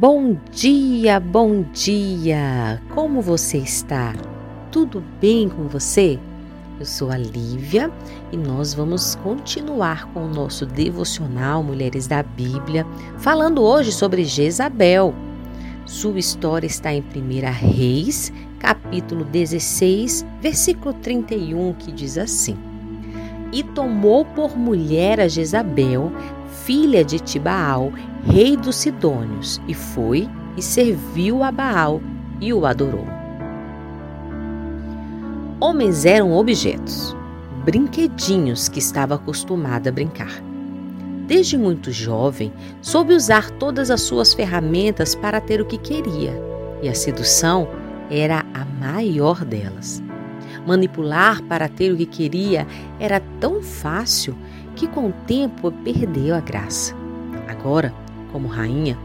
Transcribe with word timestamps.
Bom 0.00 0.36
dia, 0.52 1.18
bom 1.18 1.64
dia! 1.72 2.80
Como 2.94 3.20
você 3.20 3.58
está? 3.58 4.14
Tudo 4.70 5.02
bem 5.20 5.48
com 5.48 5.66
você? 5.66 6.20
Eu 6.78 6.86
sou 6.86 7.10
a 7.10 7.16
Lívia 7.18 7.90
e 8.30 8.36
nós 8.36 8.72
vamos 8.72 9.16
continuar 9.16 10.06
com 10.12 10.20
o 10.20 10.28
nosso 10.28 10.64
devocional 10.64 11.64
Mulheres 11.64 12.06
da 12.06 12.22
Bíblia, 12.22 12.86
falando 13.16 13.60
hoje 13.60 13.90
sobre 13.90 14.22
Jezabel. 14.22 15.12
Sua 15.84 16.20
história 16.20 16.68
está 16.68 16.92
em 16.92 17.00
1 17.00 17.04
Reis, 17.50 18.32
capítulo 18.60 19.24
16, 19.24 20.24
versículo 20.40 20.94
31, 20.94 21.72
que 21.72 21.90
diz 21.90 22.16
assim: 22.16 22.56
E 23.52 23.64
tomou 23.64 24.24
por 24.24 24.56
mulher 24.56 25.18
a 25.18 25.26
Jezabel, 25.26 26.12
filha 26.48 27.04
de 27.04 27.18
Tibaal, 27.18 27.92
rei 28.24 28.56
dos 28.56 28.76
Sidônios, 28.76 29.60
e 29.68 29.74
foi 29.74 30.28
e 30.56 30.62
serviu 30.62 31.44
a 31.44 31.52
Baal 31.52 32.00
e 32.40 32.52
o 32.52 32.66
adorou. 32.66 33.06
Homens 35.60 36.04
eram 36.04 36.32
objetos, 36.32 37.16
brinquedinhos 37.64 38.68
que 38.68 38.78
estava 38.78 39.16
acostumada 39.16 39.90
a 39.90 39.92
brincar. 39.92 40.42
Desde 41.26 41.58
muito 41.58 41.92
jovem, 41.92 42.52
soube 42.80 43.12
usar 43.12 43.50
todas 43.50 43.90
as 43.90 44.00
suas 44.00 44.32
ferramentas 44.32 45.14
para 45.14 45.40
ter 45.40 45.60
o 45.60 45.66
que 45.66 45.76
queria, 45.76 46.32
e 46.80 46.88
a 46.88 46.94
sedução 46.94 47.68
era 48.10 48.44
a 48.54 48.64
maior 48.64 49.44
delas. 49.44 50.02
Manipular 50.66 51.42
para 51.42 51.68
ter 51.68 51.92
o 51.92 51.96
que 51.96 52.06
queria 52.06 52.66
era 52.98 53.20
tão 53.40 53.62
fácil 53.62 54.36
que 54.78 54.86
com 54.86 55.08
o 55.08 55.12
tempo 55.26 55.72
perdeu 55.72 56.36
a 56.36 56.40
graça. 56.40 56.94
Agora, 57.48 57.92
como 58.30 58.46
rainha, 58.46 58.96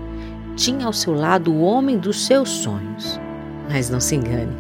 tinha 0.56 0.86
ao 0.86 0.94
seu 0.94 1.16
lado 1.16 1.52
o 1.52 1.62
homem 1.62 1.98
dos 1.98 2.28
seus 2.28 2.48
sonhos. 2.48 3.20
Mas 3.68 3.90
não 3.90 4.00
se 4.00 4.16
engane, 4.16 4.56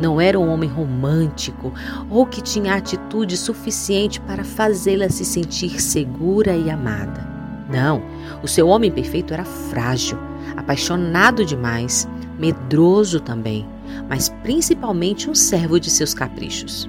não 0.00 0.20
era 0.20 0.38
um 0.38 0.48
homem 0.48 0.68
romântico 0.68 1.72
ou 2.10 2.26
que 2.26 2.42
tinha 2.42 2.74
atitude 2.74 3.36
suficiente 3.36 4.20
para 4.20 4.42
fazê-la 4.42 5.08
se 5.08 5.24
sentir 5.24 5.80
segura 5.80 6.56
e 6.56 6.68
amada. 6.68 7.24
Não, 7.70 8.02
o 8.42 8.48
seu 8.48 8.66
homem 8.66 8.90
perfeito 8.90 9.32
era 9.32 9.44
frágil, 9.44 10.18
apaixonado 10.56 11.44
demais, 11.44 12.08
medroso 12.40 13.20
também, 13.20 13.64
mas 14.08 14.30
principalmente 14.42 15.30
um 15.30 15.34
servo 15.34 15.78
de 15.78 15.90
seus 15.90 16.12
caprichos. 16.12 16.88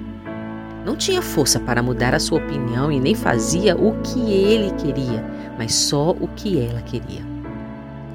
Não 0.84 0.96
tinha 0.96 1.20
força 1.20 1.58
para 1.58 1.82
mudar 1.82 2.14
a 2.14 2.20
sua 2.20 2.38
opinião 2.38 2.90
e 2.90 3.00
nem 3.00 3.14
fazia 3.14 3.76
o 3.76 4.00
que 4.00 4.32
ele 4.32 4.70
queria, 4.72 5.24
mas 5.58 5.74
só 5.74 6.10
o 6.12 6.28
que 6.28 6.58
ela 6.60 6.80
queria. 6.82 7.22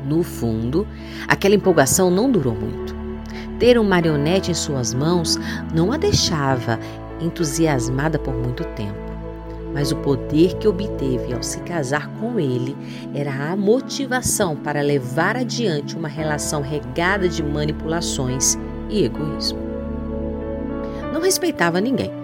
No 0.05 0.23
fundo, 0.23 0.87
aquela 1.27 1.55
empolgação 1.55 2.09
não 2.09 2.31
durou 2.31 2.55
muito. 2.55 2.95
Ter 3.59 3.79
um 3.79 3.83
marionete 3.83 4.51
em 4.51 4.53
suas 4.53 4.93
mãos 4.93 5.39
não 5.73 5.91
a 5.91 5.97
deixava 5.97 6.79
entusiasmada 7.21 8.17
por 8.17 8.33
muito 8.33 8.63
tempo. 8.75 9.03
Mas 9.73 9.91
o 9.91 9.95
poder 9.97 10.55
que 10.57 10.67
obteve 10.67 11.33
ao 11.33 11.41
se 11.41 11.59
casar 11.61 12.07
com 12.19 12.39
ele 12.39 12.75
era 13.13 13.51
a 13.51 13.55
motivação 13.55 14.55
para 14.55 14.81
levar 14.81 15.35
adiante 15.35 15.95
uma 15.95 16.07
relação 16.07 16.61
regada 16.61 17.27
de 17.27 17.41
manipulações 17.41 18.57
e 18.89 19.03
egoísmo. 19.03 19.59
Não 21.11 21.21
respeitava 21.21 21.81
ninguém 21.81 22.22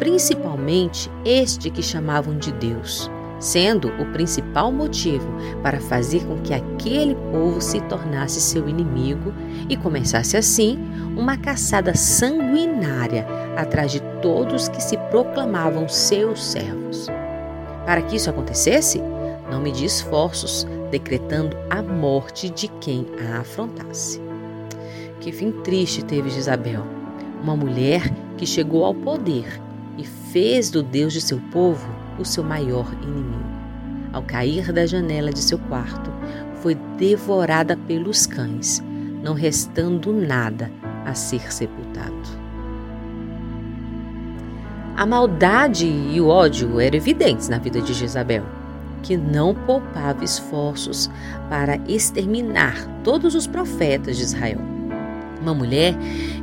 principalmente 0.00 1.10
este 1.26 1.70
que 1.70 1.82
chamavam 1.82 2.36
de 2.38 2.50
Deus, 2.52 3.10
sendo 3.38 3.88
o 4.00 4.06
principal 4.12 4.72
motivo 4.72 5.28
para 5.62 5.78
fazer 5.78 6.24
com 6.24 6.38
que 6.40 6.54
aquele 6.54 7.14
povo 7.30 7.60
se 7.60 7.82
tornasse 7.82 8.40
seu 8.40 8.66
inimigo 8.66 9.32
e 9.68 9.76
começasse 9.76 10.38
assim 10.38 10.78
uma 11.16 11.36
caçada 11.36 11.94
sanguinária 11.94 13.26
atrás 13.56 13.92
de 13.92 14.00
todos 14.22 14.68
que 14.68 14.82
se 14.82 14.96
proclamavam 15.10 15.86
seus 15.86 16.42
servos. 16.42 17.06
Para 17.84 18.00
que 18.00 18.16
isso 18.16 18.30
acontecesse, 18.30 19.02
não 19.50 19.60
media 19.60 19.86
esforços, 19.86 20.66
decretando 20.90 21.54
a 21.68 21.82
morte 21.82 22.48
de 22.48 22.68
quem 22.80 23.06
a 23.28 23.40
afrontasse. 23.40 24.20
Que 25.20 25.30
fim 25.30 25.52
triste 25.52 26.02
teve 26.02 26.30
Isabel, 26.30 26.86
uma 27.42 27.54
mulher 27.54 28.02
que 28.38 28.46
chegou 28.46 28.86
ao 28.86 28.94
poder 28.94 29.60
fez 30.32 30.70
do 30.70 30.82
Deus 30.82 31.12
de 31.12 31.20
seu 31.20 31.38
povo 31.52 31.88
o 32.18 32.24
seu 32.24 32.44
maior 32.44 32.92
inimigo. 33.02 33.50
Ao 34.12 34.22
cair 34.22 34.72
da 34.72 34.86
janela 34.86 35.32
de 35.32 35.40
seu 35.40 35.58
quarto, 35.58 36.10
foi 36.56 36.74
devorada 36.96 37.76
pelos 37.76 38.26
cães, 38.26 38.82
não 39.22 39.34
restando 39.34 40.12
nada 40.12 40.70
a 41.04 41.14
ser 41.14 41.52
sepultado. 41.52 42.40
A 44.96 45.06
maldade 45.06 45.86
e 45.86 46.20
o 46.20 46.28
ódio 46.28 46.78
eram 46.78 46.96
evidentes 46.96 47.48
na 47.48 47.58
vida 47.58 47.80
de 47.80 47.94
Jezabel, 47.94 48.44
que 49.02 49.16
não 49.16 49.54
poupava 49.54 50.22
esforços 50.22 51.10
para 51.48 51.76
exterminar 51.88 52.86
todos 53.02 53.34
os 53.34 53.46
profetas 53.46 54.18
de 54.18 54.24
Israel. 54.24 54.69
Uma 55.40 55.54
mulher 55.54 55.94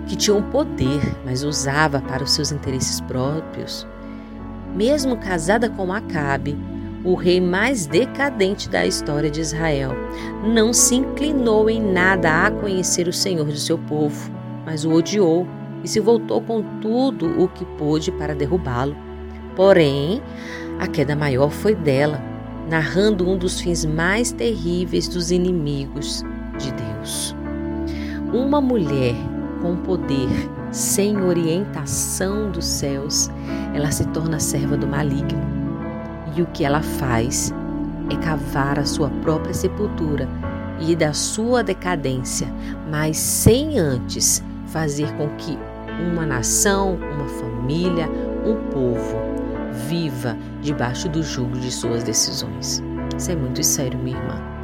que 0.07 0.15
tinha 0.15 0.35
um 0.35 0.41
poder, 0.41 1.01
mas 1.23 1.43
usava 1.43 2.01
para 2.01 2.23
os 2.23 2.31
seus 2.31 2.51
interesses 2.51 2.99
próprios. 3.01 3.87
Mesmo 4.75 5.17
casada 5.17 5.69
com 5.69 5.93
Acabe, 5.93 6.57
o 7.03 7.15
rei 7.15 7.39
mais 7.39 7.85
decadente 7.85 8.67
da 8.69 8.85
história 8.85 9.29
de 9.29 9.39
Israel, 9.39 9.91
não 10.43 10.73
se 10.73 10.95
inclinou 10.95 11.69
em 11.69 11.81
nada 11.81 12.45
a 12.45 12.51
conhecer 12.51 13.07
o 13.07 13.13
Senhor 13.13 13.47
de 13.47 13.59
seu 13.59 13.77
povo, 13.77 14.31
mas 14.65 14.83
o 14.83 14.91
odiou 14.91 15.47
e 15.83 15.87
se 15.87 15.99
voltou 15.99 16.41
com 16.41 16.61
tudo 16.81 17.41
o 17.41 17.47
que 17.47 17.63
pôde 17.77 18.11
para 18.11 18.35
derrubá-lo. 18.35 18.95
Porém, 19.55 20.21
a 20.79 20.87
queda 20.87 21.15
maior 21.15 21.49
foi 21.49 21.73
dela, 21.73 22.21
narrando 22.69 23.27
um 23.27 23.37
dos 23.37 23.61
fins 23.61 23.85
mais 23.85 24.31
terríveis 24.31 25.07
dos 25.07 25.31
inimigos 25.31 26.23
de 26.57 26.71
Deus. 26.73 27.36
Uma 28.33 28.59
mulher 28.59 29.15
com 29.61 29.77
poder, 29.77 30.29
sem 30.69 31.21
orientação 31.21 32.51
dos 32.51 32.65
céus, 32.65 33.29
ela 33.73 33.89
se 33.89 34.05
torna 34.07 34.37
serva 34.37 34.75
do 34.75 34.85
maligno. 34.85 35.41
E 36.35 36.41
o 36.41 36.45
que 36.47 36.65
ela 36.65 36.81
faz 36.81 37.53
é 38.11 38.15
cavar 38.17 38.79
a 38.79 38.85
sua 38.85 39.09
própria 39.21 39.53
sepultura 39.53 40.27
e 40.81 40.93
da 40.93 41.13
sua 41.13 41.63
decadência, 41.63 42.47
mas 42.91 43.17
sem 43.17 43.79
antes 43.79 44.43
fazer 44.67 45.09
com 45.13 45.29
que 45.37 45.57
uma 46.11 46.25
nação, 46.25 46.95
uma 47.13 47.27
família, 47.29 48.09
um 48.45 48.55
povo 48.71 49.17
viva 49.87 50.35
debaixo 50.61 51.07
do 51.07 51.23
jugo 51.23 51.57
de 51.57 51.71
suas 51.71 52.03
decisões. 52.03 52.83
Isso 53.17 53.31
é 53.31 53.35
muito 53.37 53.63
sério, 53.63 53.97
minha 53.97 54.17
irmã 54.17 54.56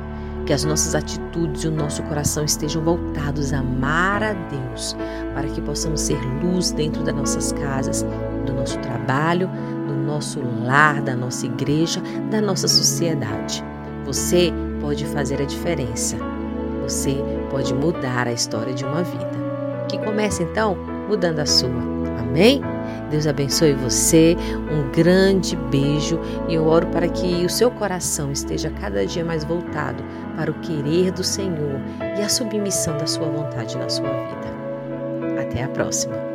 que 0.46 0.54
as 0.54 0.64
nossas 0.64 0.96
atitudes 0.96 1.64
e 1.64 1.68
o 1.68 1.72
nosso 1.72 2.04
coração 2.04 2.44
estejam 2.44 2.84
voltados 2.84 3.54
a 3.54 3.60
amar 3.60 4.24
a 4.24 4.34
Deus, 4.34 4.96
para 5.34 5.48
que 5.48 5.62
possamos 5.62 6.02
ser 6.02 6.20
luz 6.44 6.72
dentro 6.72 7.04
das 7.04 7.16
nossas 7.16 7.52
casas, 7.54 8.06
do 8.46 8.54
nosso 8.54 8.78
trabalho, 8.80 9.50
do 9.88 9.94
nosso 9.94 10.40
lar, 10.64 11.02
da 11.02 11.16
nossa 11.16 11.46
igreja, 11.46 12.02
da 12.30 12.42
nossa 12.42 12.68
sociedade. 12.68 13.64
Você 14.06 14.52
pode 14.82 15.06
fazer 15.06 15.42
a 15.42 15.46
diferença. 15.46 16.18
Você 16.82 17.16
pode 17.50 17.74
mudar 17.74 18.28
a 18.28 18.34
história 18.34 18.74
de 18.74 18.84
uma 18.84 19.04
vida. 19.04 19.32
Que 19.88 19.98
comece 20.00 20.44
então 20.44 20.76
mudando 21.08 21.40
a 21.40 21.46
sua. 21.46 21.94
Amém? 22.20 22.62
Deus 23.10 23.28
abençoe 23.28 23.74
você, 23.74 24.36
um 24.72 24.92
grande 24.92 25.56
beijo 25.56 26.20
e 26.50 26.56
eu 26.56 26.66
oro 26.66 26.88
para 26.88 27.08
que 27.08 27.46
o 27.46 27.50
seu 27.50 27.70
coração 27.70 28.32
esteja 28.32 28.72
cada 28.72 29.06
dia 29.06 29.24
mais 29.24 29.44
voltado 29.44 30.04
para 30.36 30.52
o 30.52 30.60
querer 30.62 31.12
do 31.12 31.24
Senhor 31.24 31.80
e 32.18 32.22
a 32.22 32.30
submissão 32.30 32.98
da 32.98 33.08
sua 33.08 33.28
vontade 33.28 33.78
na 33.78 33.90
sua 33.90 34.10
vida. 34.10 35.42
Até 35.42 35.64
a 35.64 35.70
próxima! 35.70 36.33